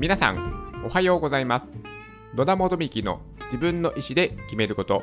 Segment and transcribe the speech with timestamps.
[0.00, 1.70] 皆さん、おはようございます。
[2.34, 5.02] 野田元幹の自分の意思で決めること。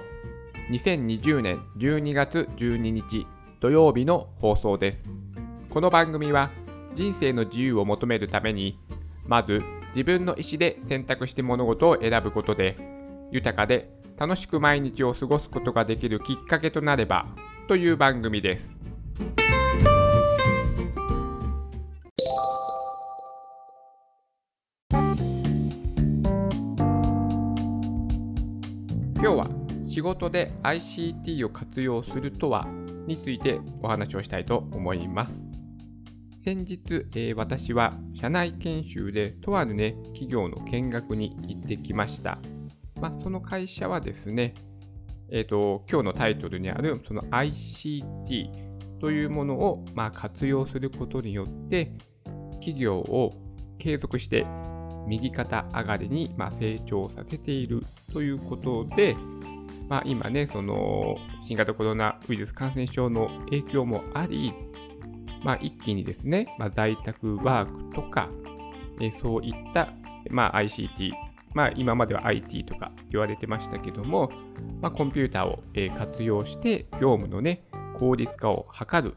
[0.72, 3.28] 2020年12月12日
[3.60, 5.06] 土曜日の放送です。
[5.70, 6.50] この番組は
[6.96, 8.80] 人生の自由を求めるために、
[9.28, 12.76] まず自分の意思で選択して物事を選ぶことで、
[13.32, 17.28] 豊かで楽しく毎日を過ごすことができるきっかけとなれば
[17.68, 18.82] という番組です。
[29.20, 29.50] 今日は
[29.84, 32.68] 仕事で ICT を活用するとは
[33.08, 35.48] についてお話をしたいと思います。
[36.38, 42.38] 先日、えー私は社内研修でとあるね、企業の見学に行ってきました。
[43.02, 44.54] まあ、その会社はですね、
[45.32, 48.52] えっ、と、今日のタイトルにあるその ICT
[49.00, 51.92] というものを、まあ、活用することによって、
[52.60, 53.34] 企業を
[53.80, 54.46] 継続して
[55.08, 59.16] 右肩上がりに、まあ、成長させているということで、
[59.90, 64.54] まあ、今ね、その新型コロナウイルス感染症の影響もあり、
[65.44, 68.30] まあ、一気にですね、まあ、在宅ワークとか、
[69.00, 69.94] えーそういった、
[70.30, 71.12] まあ、ICT、
[71.54, 74.30] まあ、今までは IT とか言われてましたけども、
[74.82, 77.64] まあ、コンピューターを、えー活用して業務のね、
[77.98, 79.16] 効率化を図る、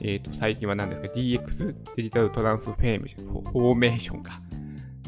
[0.00, 4.40] えーと最近は何ですか、DX、デジタルトランスフォーメーション、フォーメーションか。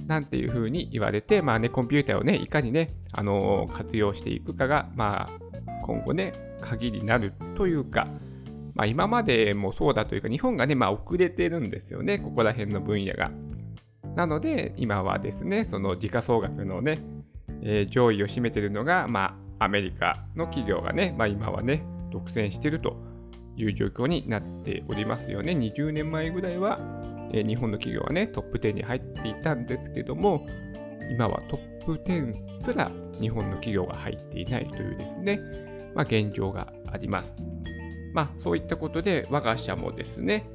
[0.06, 8.08] なんていうふうに言われて、まあね、コンピューターをね、いかにね、あのー活用していくかが、まあ、今後ね、鍵になるというか、
[8.74, 13.30] まあ、今までもそうだというか、日本がね、まあ、遅れてるんですよね、ここら辺の分野が。
[14.14, 17.00] なので、今はですね、その時価総額のね、
[17.62, 22.96] えー上位を占めているのが、まあ、アメリカの企業がね、まあ、今はね、独占していると
[23.56, 25.52] いう状況になっておりますよね。
[25.52, 26.78] 20年前ぐらいは、
[27.34, 30.46] えー日本の企業はね、トップ10に入っていたんですけども、
[31.10, 35.40] 今はトップ10すら日本の企業が入っていないというですね、
[35.94, 37.34] まあ、現状があります。
[38.14, 40.48] まあ、そういったことで、我が社もですね、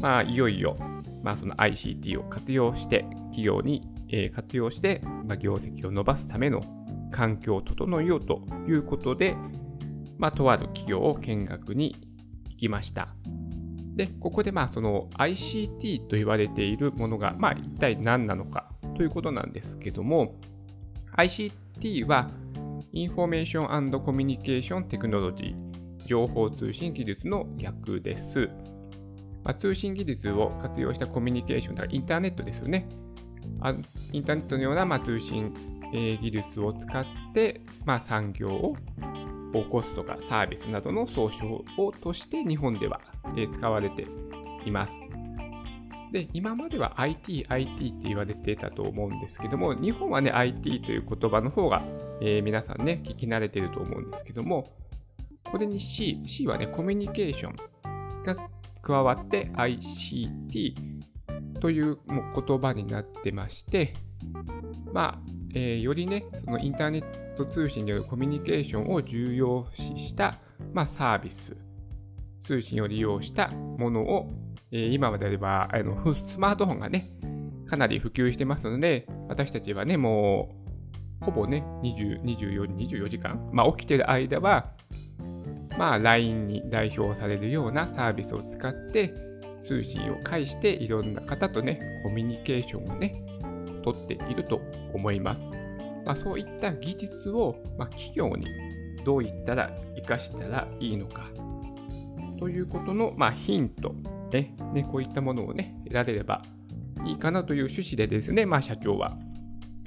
[0.00, 0.76] まあ、いよいよ、
[1.22, 6.60] まあ、その ICT を活用して、企業に、えー活用して、まあ、業績を伸ばすための
[7.10, 9.36] 環境を整えようということで、
[10.18, 11.96] まあ、とある企業を見学に
[12.50, 13.14] 行きました。
[13.94, 20.36] で、ここで、まあ、その ICT と言われているものが、まあ、一体何なのかということなんですけども、
[21.16, 22.30] ICT は、
[22.92, 28.48] Information Communication Technology、情報通信技術の略です。
[29.44, 32.88] まあ、通信技術を活用したコミュニケーション、だからインターネットですよね。
[34.12, 35.52] インターネットのような、まあ、通信、
[35.92, 38.76] 技術を使って、まあ、産業を
[39.52, 43.00] 起こすとかサービスなどの総称をとして日本では、
[43.52, 44.06] 使われて
[44.64, 44.96] います。
[46.12, 51.84] で、今までは IT、IT って言われてたと思うんですけども、日本はね、IT という言葉の方が、
[52.20, 54.72] えー皆さんね、聞き慣れてると思うんですけども、
[55.44, 57.56] これに C、C はね、コミュニケーション
[58.24, 58.34] が
[58.82, 60.74] 加わって ICT
[61.60, 63.94] というもう言葉になってまして、
[64.92, 70.38] まあ、えーよりね、そのインターネット通信によるコミュニケーションを重要視した、
[70.72, 71.56] まあ、サービス、
[72.42, 74.30] 通信を利用したものを、
[74.70, 77.10] えー今まであればあのスマートフォンがね、
[77.66, 80.50] かなり普及してますので、私たちはね、も
[81.22, 84.72] う、ほぼね、20 24, 24時間、まあ、起きてる間は、
[85.78, 89.14] まあ、LINE に代表されるようなサービスを使って、
[89.62, 93.29] 通信を介していろんな方とね、コミュニケーションをね、
[93.80, 94.60] 取っていると
[94.92, 95.42] 思います。
[96.04, 98.46] まあ、そういった技術を、まあ、企業に
[99.04, 101.28] どういったら活かしたらいいのか
[102.38, 103.94] ということの、まあ、ヒント、
[104.32, 106.42] ねね、こういったものをね、得られれば
[107.04, 109.16] いいかなという趣旨でですね、まあ、社長は、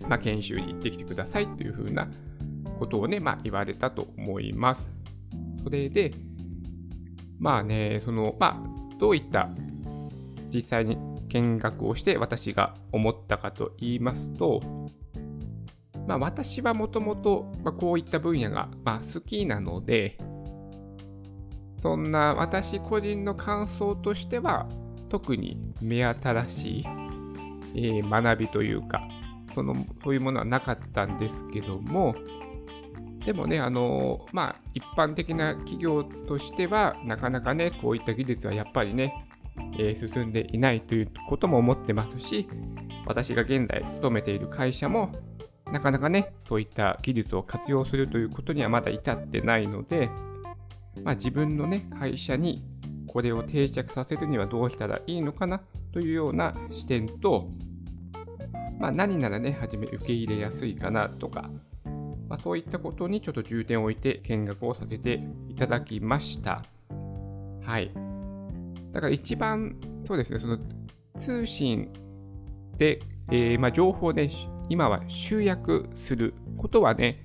[0.07, 2.07] まあ、研修に行ってきてくださいというふうな
[2.77, 4.89] ことをね、まあ、言われたと思います。
[5.63, 6.13] それで、
[7.39, 9.49] まあね、その、まあ、どういった
[10.53, 10.97] 実際に
[11.33, 14.61] 見学をして私が思ったかと言いますと、
[16.07, 20.17] まあ、私はもともとこういった分野が、ま、好きなので、
[21.79, 24.67] そんな私個人の感想としては、
[25.09, 26.83] 特に目新しい、
[27.75, 29.01] えー学びというか、
[29.53, 32.15] そのそういうものはなかったんですけども、
[33.25, 39.13] でもね、あのまあ、一般的な企業としては、なかなかね、こういった技術はやっぱりね、
[39.79, 42.47] えー進んでいないということも思ってますし、
[43.05, 45.11] 私が現在勤めている会社も、
[45.71, 50.09] なかなかね、そういった技術を活用するということにはまだ至ってないので、
[51.03, 52.63] まあ、自分のね、会社に
[53.07, 55.61] これを定着させるにはどうしたらいいのかな
[55.91, 57.49] というような視点と、
[58.79, 61.49] まあ、何ならね、はじめ受け入れやすいかなとか、
[62.29, 66.63] まあ、そういったことにちょっと重点を置いて見学をさせていただきました。
[67.63, 68.12] はい。
[68.93, 69.75] だから一番、
[70.05, 70.57] そうですね、その
[71.19, 71.89] 通信
[72.77, 72.99] で、
[73.31, 74.29] えー、まあ、情報で、
[74.69, 77.23] 今は集約することはね、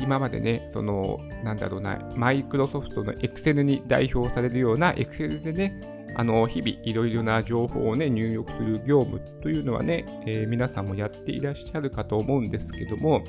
[0.00, 13.24] 今までね、その、なんだろうな、マイクロソフトの Excel に代表されるような Excel でね、あの、日々いろいろな情報をね、入力する業務というのはね、えー、皆さんもやっていらっしゃるかと思うんですけども、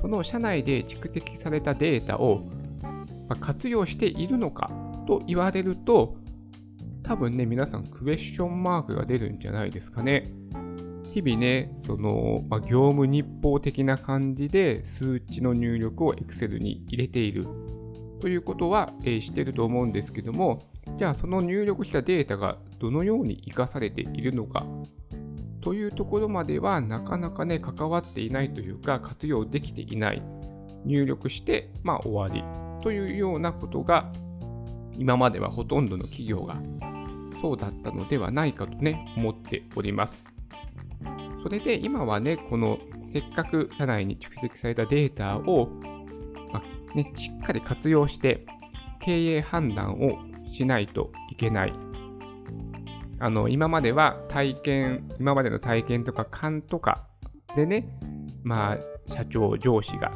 [0.00, 2.42] その社内で蓄積されたデータを、
[3.40, 4.70] 活用しているのか
[5.06, 6.15] と言われると、
[7.06, 10.28] 多分ね、皆さんクエスチョンマークが出るんじゃないですかね。
[11.14, 17.46] 日々ね、その、まあ、業務日報的な感じで数値の入力を Excel に入れている
[18.20, 20.64] ということは、えー、してると思うんですけども、
[20.96, 24.66] じゃあその入力したデータがどのように活かされているのか
[25.60, 30.22] というところまではなかなかね、関わっていないというか、活用できていない。
[30.84, 32.42] 入力して、まあ終わり
[32.82, 34.12] というようなことが、
[34.98, 36.60] 今まではほとんどの企業が
[37.46, 40.16] そうだったのではないかとね、思っております。
[41.44, 45.68] それで今はね、このせっかく社内に蓄積されたデータを、
[46.52, 48.44] まあ、ね、しっかり活用して
[49.00, 51.72] 経営判断をしないといけない。
[53.20, 57.06] あの今までは体験、今までの体験とか勘とか
[57.54, 57.96] でね、
[58.42, 60.10] まあ、社長、上司が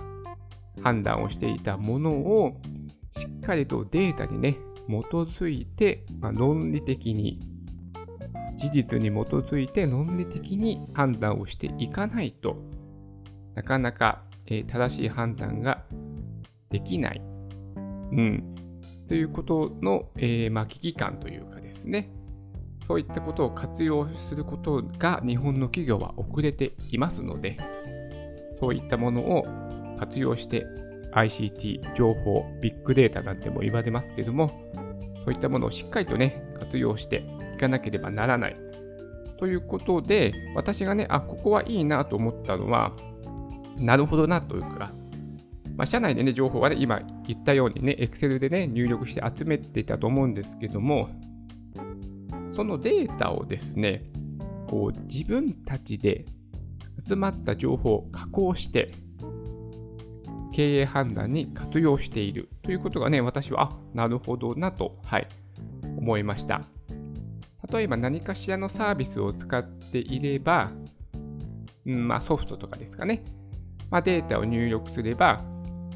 [0.82, 2.60] 判断をしていたものを
[3.12, 4.56] しっかりとデータにね、
[4.90, 7.40] 基づいて、まあ、論理的に
[8.56, 12.56] 事実に基づいて論理的に判断をしていかないと
[13.54, 15.84] なかなか、え、正しい判断が
[16.70, 17.20] できない。
[18.12, 18.54] うん。
[19.06, 22.10] ということの、えー、まあ、危機感というかですね。
[22.86, 27.56] そういったことを活用することが日本の企業は遅れていますので、
[28.58, 29.44] そういったものを
[29.98, 30.66] 活用して
[31.12, 34.50] ICT、情報、ビッグデータなんても言われますけども、
[35.24, 37.22] そういったものをしっかりとね、活用して
[37.54, 38.56] いかなければならない。
[39.38, 42.92] ということで、私がね、あ、ここはいいなと思ったのは、
[43.76, 44.92] なるほどなというか、
[45.76, 51.08] まあ、社内でね、情報はね、今言ったようにね、Excel でね、入力して集めていたと思うんですけども、
[52.54, 54.04] そのデータをですね、
[54.68, 56.26] こう自分たちで
[56.98, 58.92] 集まった情報を加工して、
[60.52, 65.28] 経営判断に活用しているということがね、私は、あ、なるほどなと、はい、
[65.98, 66.62] 思いました。
[67.72, 70.72] 例えば何かしらのサービスを使っていれば、
[71.86, 73.22] うんまあ、ソフトとかですかね、
[73.90, 75.44] まあ、データを入力すれば、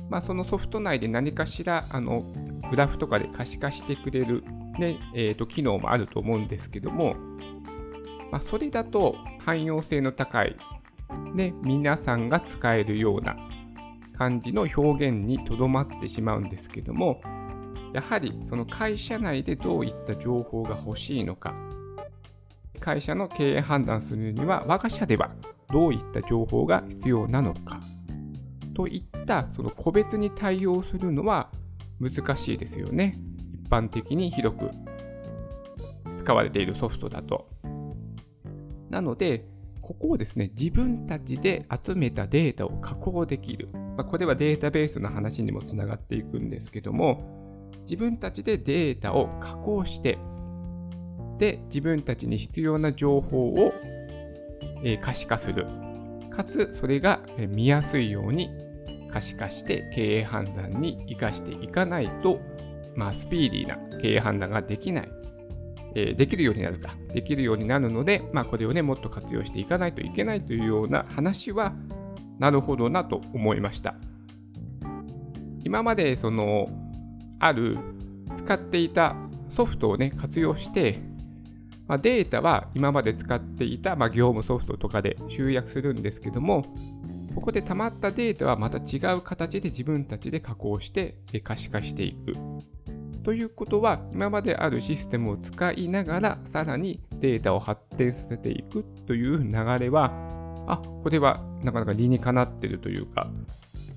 [0.09, 2.25] まあ、そのソフト内で何かしらあの
[2.71, 4.45] グラフとかで可視化してくれる、
[4.79, 7.15] ねえーと、機能もあると思うんですけども、
[8.31, 10.57] まあ、それだと汎用性の高い、
[11.35, 13.37] ね、皆さんが使えるような
[14.17, 17.21] 感じの表現にとどまってしまうんですけども、
[17.93, 21.55] やはりその会社内でどういった情報が欲しいのか、
[22.81, 25.31] 会社の経営判断するには、我が社では
[25.73, 27.81] どういった情報が必要なのか、
[28.75, 31.51] といったその個別に対応するのは
[32.01, 33.19] 難しいですよね。
[33.53, 34.71] 一般的に広く
[36.19, 37.49] 使われているソフトだと。
[38.91, 39.47] なので、
[39.81, 43.69] ここをですね、自分たちで集めたデータを加工できる。
[43.97, 50.19] まあ、これはデータベースの話にもつながっていくんですけども、自分たちでデータを加工して、
[51.39, 53.73] で、自分たちに必要な情報を、
[54.83, 55.67] え、可視化する。
[56.31, 58.51] かつ、それが見やすいように
[59.15, 62.41] 可視化して経営判断に生かしていかないと、
[62.97, 65.09] まあ、スピーディーな経営判断ができない。
[65.95, 66.97] え、できるようになるか。
[67.13, 71.75] できるようになるので、まあ、これをね、もっと活用していかないといけないというような話は、
[72.39, 73.95] なるほどなと思いました。
[75.65, 76.69] 今まで、その、
[77.39, 77.79] ある
[78.37, 79.17] 使っていた
[79.49, 81.01] ソフトをね、活用して、
[81.87, 86.65] まあ、データは今まで使っていた、まあ、業務ソフトとかで集約するんですけども、
[87.35, 92.35] ここで溜まったデータはまた違う形で自分たちで加工して可視化していく。
[93.23, 100.13] ということは、今まであるシステムを使いながら、さらにデータを発展させていくという流れは、
[100.67, 103.29] あ、これはなかなか理にかなってるというか、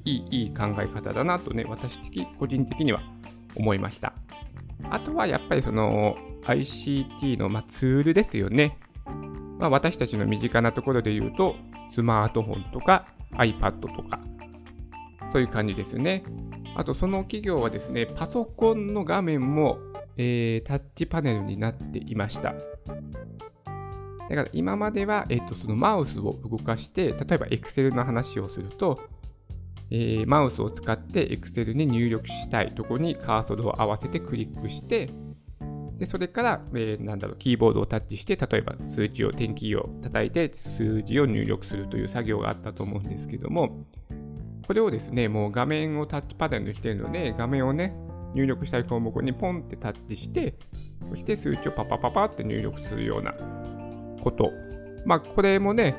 [0.06, 3.02] いいいい考え方だなとね、私的、個人的には
[3.56, 4.14] 思いました。
[4.90, 8.78] あとはやっぱりその ICT のまツールですよね。
[9.60, 11.56] まあ、私たちの身近なところで言うと、
[11.92, 14.20] スマートフォンとか iPad とか、
[15.34, 16.24] そういう感じですね。
[16.76, 19.80] あとその企業はですね、パソコンの画面も、
[20.16, 22.54] えー、タッチパネルになっていました。
[24.30, 29.00] だから今までは、えっと、そのマウスを動かして、例えば Excel の話をすると、
[29.90, 35.10] えー、マウスを使って Excel に入力したいところにカーソルを合わせてクリックして、
[35.98, 43.86] でそれから、えー、なんだろう、キーボードをタッチして、例えば数値を、点キーを叩いて数字を入力するという作業があったと思うんですけども、
[44.68, 47.96] これをですね、もう画面をタッチパネルにしているので、画面をね、
[48.36, 50.56] 入力したい項目にポンってタッチして、
[51.10, 53.34] そして数値をパパパパって入力するような
[54.22, 54.52] こと。
[55.06, 55.96] まあ、これもね、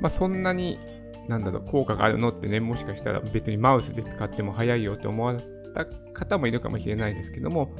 [0.00, 0.78] まあ、そんなに、
[1.28, 5.40] なんだろう、効果があるのってね、もしかしたら別にマウスで使っても早いよって思われ
[5.74, 7.70] た方もいるかもしれないですけども、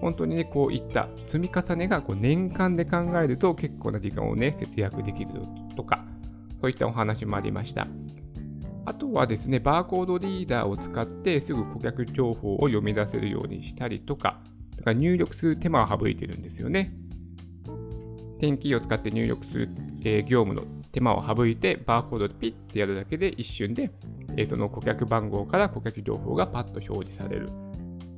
[0.00, 5.30] 本当にね、こういった積み重ねがこう年間で考えると結構な時間をね、節約できる
[5.76, 6.04] とか、
[6.60, 7.86] そういったお話もありました。
[8.84, 14.40] あとはですね、バーコードリーダーを使ってすぐ顧客情報を読み出せるようにしたりとか、
[14.76, 16.94] だから入力する手間を省いてるんですよね。
[18.38, 19.68] 点キーを使って入力する、
[20.04, 23.90] え、業務の手間を省いて、バーコードでピッてやるだけで一瞬で、
[24.36, 27.50] え、その顧客番号から顧客情報がパッと表示される。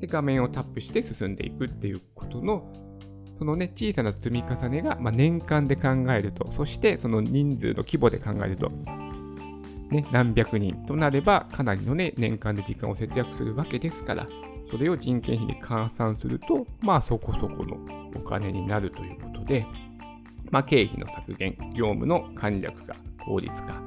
[0.01, 2.73] で、画面をタップして進んでいくっていうことの、
[3.37, 8.71] そのね、小さな積み重ねが、ま、年間で考えると、そしてその人数の規模で考えると、
[9.91, 14.29] ね、何百人となれば、かなりのね、年間で時間を節約するわけですから、
[14.71, 17.77] それを人件費に換算すると、まあそこそこの
[18.15, 19.67] お金になるということで、
[20.51, 23.83] まあ、経費の削減、業務の簡略化、効率化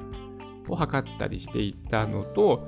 [0.68, 2.62] を図ったりしていたのと、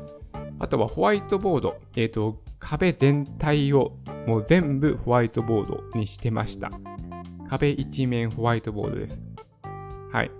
[0.58, 6.70] あとはホワイトボード、えっ、ー、と、壁全体をもう全部ホワイトボードにしてました。
[7.48, 9.22] 壁一面ホワイトボードです。
[10.12, 10.30] はい。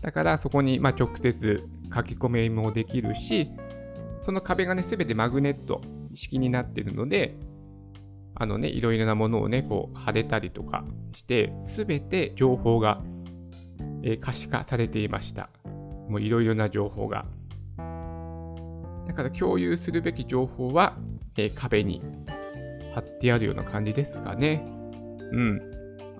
[0.00, 3.50] だからそこにま直接書き込みもできるし、
[4.22, 5.80] その壁がね、すべてマグネット
[6.14, 7.36] 式になっているので、
[8.40, 13.02] あのね、いろいろなものをね、こう、貼れたりとかして、すべて情報が、
[14.04, 15.50] えー、可視化されていました。
[16.08, 17.26] もういろいろな情報が。
[19.08, 20.96] だから共有するべき情報は、
[21.36, 22.00] えー、壁に
[22.94, 24.64] 貼ってあるような感じですかね。
[25.32, 25.60] うん。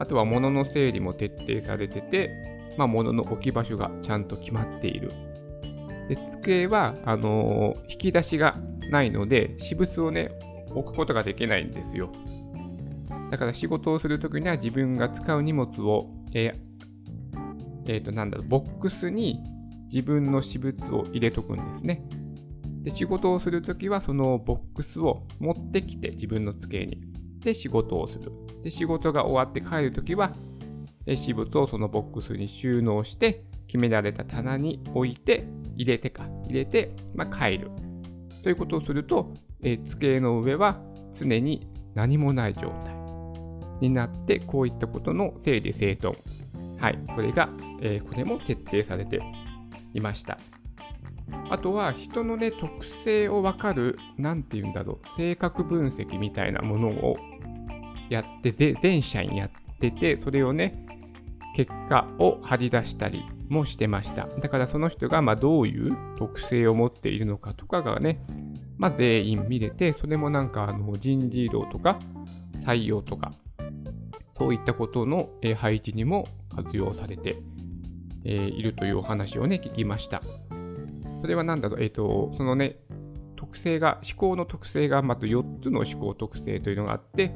[0.00, 5.12] あとは物の整理も徹底されてて、まあ、物の置き場所がちゃんと決まっている。
[6.08, 8.56] で机はあのー、引き出しが
[8.90, 10.30] ないので、私物をね、
[10.74, 12.10] 置くことができないんですよ。
[13.30, 16.68] だから仕事をするときには自分が使う荷物を、えー、
[17.86, 19.40] えー、と、なんだろう、ボックスに
[19.92, 22.02] 自分の私物を入れとくんですね。
[22.82, 27.02] で、仕事をするときはそのボックスを持ってきて自分の机に。
[27.40, 28.32] で、仕事をする。
[28.62, 30.32] で、仕事が終わって帰るときは、
[31.06, 35.46] 私物をそのボックスに収納して、決められた棚に置いて、
[35.76, 37.70] 入れてか、入れて、まあ、帰る。
[38.42, 40.80] ということをすると、えー、机の上は
[41.12, 42.94] 常に何もない状態
[43.80, 46.16] になって、こういったことの整理整頓。
[46.78, 47.48] はい、これが、
[47.80, 49.20] えー、これも徹底されて
[49.94, 50.38] いました。
[51.50, 57.16] あとは人のね、特性をわかる、なんて言うんだろう、性格分析みたいなものを
[58.10, 59.50] やってて、全社員やっ
[59.80, 60.86] てて、それをね、
[61.54, 64.26] 結果を張り出したりもしてました。
[64.40, 68.20] だからその人がまどういう特性を持っているのかとかがね、
[68.78, 71.98] まあ、全員見れて、それもなんかあの人事異動とか
[72.56, 73.32] 採用とか、
[74.32, 77.36] そういったことの配置にも活用されて
[78.24, 80.22] いるというお話をね、聞きました。
[81.20, 82.76] それは何だろう、えっ、ー、と、そのね、
[83.34, 87.34] 特性が、思考の特性がまず4つの思考特性というのがあって、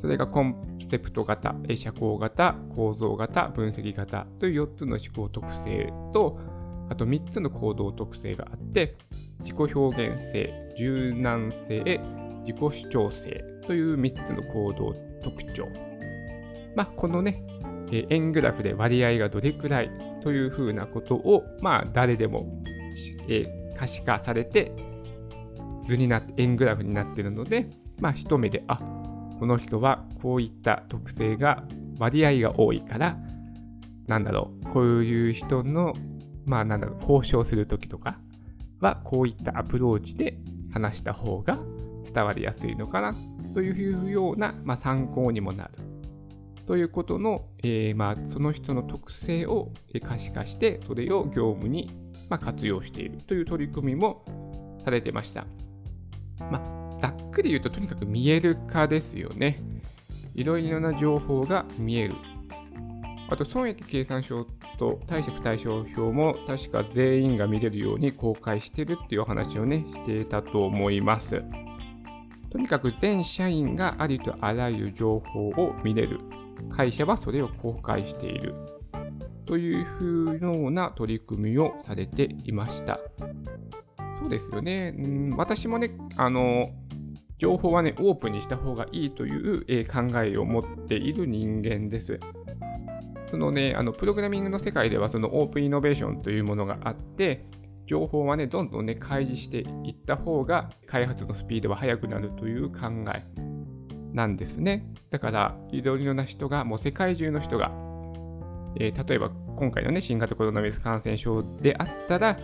[0.00, 6.38] それがコンセプト型、社交型、構造型、分析型という4つの思考特性と、
[6.88, 8.96] あと3つの行動特性があって、
[9.40, 12.00] 自己表現性、柔軟性、
[12.44, 15.66] 自己主張性という3つの行動特徴。
[16.74, 17.42] まあ、このね、
[17.90, 19.90] 円グラフで割合がどれくらい
[20.22, 22.62] というふうなことを、まあ、誰でも、
[23.76, 24.72] 可視化されて、
[25.82, 27.68] 図になって、円グラフになっているので、
[28.00, 28.78] まあ、一目で、あ、
[29.38, 31.64] この人はこういった特性が
[31.98, 33.16] 割合が多いから、
[34.06, 35.94] なんだろう、こういう人の、
[36.44, 38.18] まあなんだろう、交渉するときとか
[38.80, 40.38] は、こういったアプローチで
[40.72, 41.58] 話した方が
[42.04, 43.14] 伝わりやすいのかな
[43.54, 45.70] というような、まあ、参考にもなる。
[46.66, 49.72] ということの、えー、まあ、その人の特性を
[50.06, 51.90] 可視化して、それを業務に、
[52.28, 54.22] ま活用しているという取り組みも
[54.84, 55.46] されてました。
[56.38, 59.62] まあざっくり言うととにかく見える化ですよね。
[60.34, 62.14] いろいろな情報が見える。
[63.30, 64.46] あと、損益計算書
[64.78, 71.42] と貸借対照表も確か全員が見れるように公開してるっていうお話をね、していたと思います。
[72.50, 76.20] とにかく全社員がありとあらゆる情報を見れる
[76.70, 78.54] 会社はそれを公開している
[79.44, 82.98] というふうような取り組みをされていました。
[84.20, 84.94] そうですよね。
[84.96, 86.70] うん、私もね、あの、
[87.38, 92.18] 情報はね、オープンにした方がいいという、え、考えを持っている人間です。
[93.30, 97.46] そのね、あのプログラミングの世界ではそのオープンイノベーションというものがあって、
[97.86, 103.24] 情報はね、どんどんね、開示していった方が開発のスピードは速くなるという考え
[104.12, 104.92] なんですね。
[105.10, 107.72] だから、いろいろな人が、もう世界中の人が、
[108.76, 112.38] えー、例えば今回のね、新型コロナウイルス感染症であったら、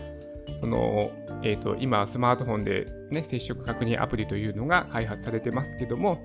[0.59, 1.11] その、
[1.43, 6.19] えーと、今、スマートフォンで、ね、接触確認アプリというのが開発されてますけども、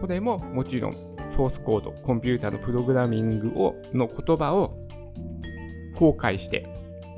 [0.00, 0.92] それももちろん
[1.34, 4.76] ソースコード、コンピューターのプログラミングをの言葉を
[5.96, 6.66] 公開して、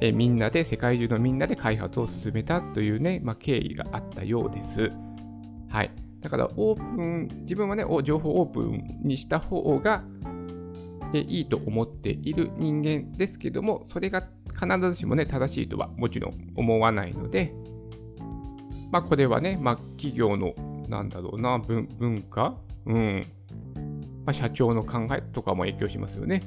[0.00, 4.90] えみんなで、世界中のみんなで開発を進めたというね、まあ、経緯があったようです。
[5.68, 5.90] はい。
[6.20, 10.02] だから、オープン、自分はね、情報オープンにした方が、
[11.18, 17.52] いいと思っている人間ですけども、それが必ずしもね、正しいとはもちろん思わないので、
[18.90, 20.54] まあ、これはね、まあ、企業の、
[20.88, 22.56] なんだろうな、文文化
[22.86, 23.26] うん。
[24.24, 26.42] まあ、社長の考えとかも影響しますよね。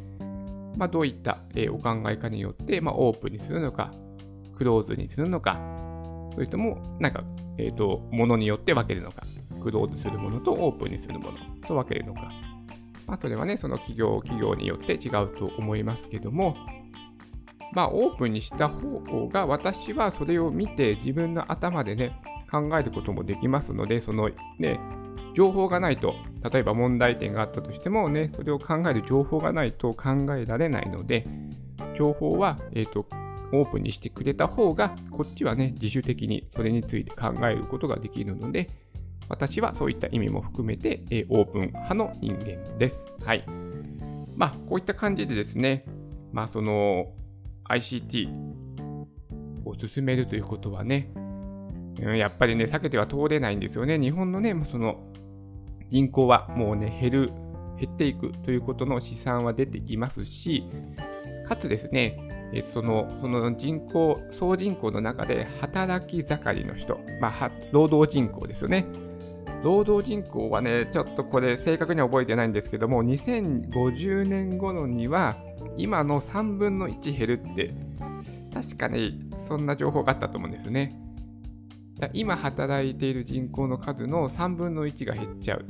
[0.78, 3.92] まあ、どういった、えお考えかによって、まあ、オープンにするのか、
[4.56, 5.60] クローズにするのか、
[6.34, 7.24] それとも、なんか、
[7.58, 9.24] えっ、ー、と、ものによって分けるのか、
[9.62, 12.32] クローズするものとオープンにするものと分けるのか。
[13.08, 16.56] まあ、それはね、その企業、企業によって違うと思いますけども、
[17.74, 22.22] まあ、オープンにした方が、私はそれを見て自分の頭でね、
[22.52, 24.80] 考えることもできますので、そのね、
[25.36, 26.16] 情報がないと、
[26.52, 31.26] 例えば問題点があったとしてもね、それを考える情報がないと考えられないので、
[31.96, 33.06] 情報は、えーと、
[33.54, 38.70] オープンにしてくれた方が、こっちはね、自主的にそれについて考えることができるので、
[39.30, 43.02] 私はそういった意味も含めて、えー、オープン派の人間です。
[43.24, 43.44] はい。
[44.36, 45.86] まあ、こういった感じでですね、
[46.32, 47.14] まあ、その
[47.70, 48.30] ICT
[49.66, 51.12] を進めるということはね、
[52.00, 54.00] やっぱりね、避けては通れないんですよね。
[54.00, 55.00] 日本のね、その
[55.90, 57.32] 人口はもうね、減る、
[57.80, 60.64] 減っていくということの試算は出ていますし、
[61.48, 68.86] かつですね、えそのその人口、総人口の中で働き盛りの人、まあ、労働人口ですよね。
[69.64, 75.36] 労働人口はね、ちょっとこれ正確には覚えてないんですけども、2050年頃には
[75.78, 77.74] 今の3分の1減るって、
[78.54, 81.00] 確かにそんな情報があったと思うんですね。
[82.14, 85.66] 今働いている人口の数の3分の1が減っちゃう。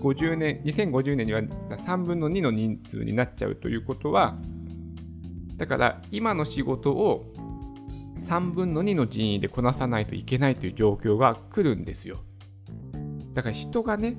[0.00, 4.38] 50年2050年には3分の2の人数になっちゃうということは、
[5.56, 7.30] だから今の仕事を
[8.24, 12.20] 3分の2の人員でこなさないといけないという状況が来るんですよ。
[13.38, 14.16] だから人がね、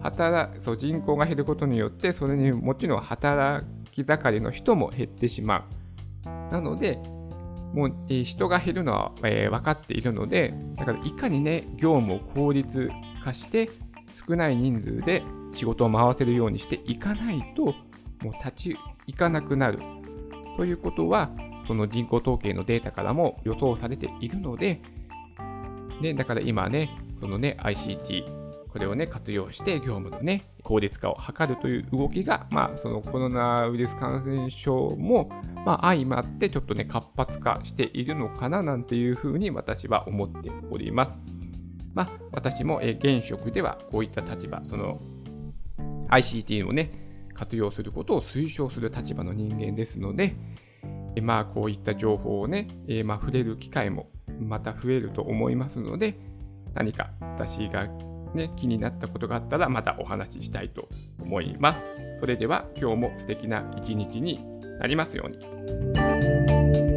[0.00, 5.68] 働そう人口が減ることによって、それにもちろん働き盛りの人も減ってしま
[6.24, 6.52] う。
[6.52, 7.00] なので、
[7.74, 12.88] もう、え、人が減るのは、えー、分かっているので、だからいかにね、業務を効率
[13.24, 13.68] 化して、
[14.28, 17.64] 少ない人数で仕事を回せるようにしていかないと、
[18.22, 18.76] もう立ち
[19.08, 19.80] 行かなくなる。
[20.56, 21.32] ということは、
[21.66, 24.80] その人口統計のデータからも予想されているので、
[26.00, 28.35] ね、だから今ね、そのね、ICT、
[28.76, 35.30] これをね、活用して業務のね、効率化を図るという動きが、まあ、そのコロナウイルス感染症も、
[35.64, 41.12] まあ、相まってちょっとね、活発化しているのかななんていうふうに私は思っております。
[41.94, 45.00] まあ、私も、現職ではこういった立場、その
[46.10, 50.36] ICT をね、活用することを推奨する立場の人間ですので、
[51.22, 56.18] まあ、こういった情報をね、えまあ、触れる機会もまた増えると思いますので、
[56.74, 57.88] 何か私が
[58.36, 60.88] ね、気になったことがあったらまたお話ししたいと
[61.20, 61.84] 思います。
[62.20, 64.40] それでは今日も素敵な一日に
[64.78, 66.95] なりますように。